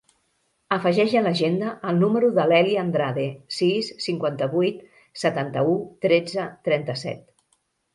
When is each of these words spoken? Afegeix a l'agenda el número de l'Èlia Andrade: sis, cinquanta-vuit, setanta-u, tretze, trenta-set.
Afegeix 0.77 1.13
a 1.19 1.21
l'agenda 1.25 1.73
el 1.91 1.99
número 2.05 2.31
de 2.39 2.47
l'Èlia 2.53 2.81
Andrade: 2.87 3.29
sis, 3.61 3.93
cinquanta-vuit, 4.09 4.83
setanta-u, 5.27 5.81
tretze, 6.09 6.53
trenta-set. 6.69 7.27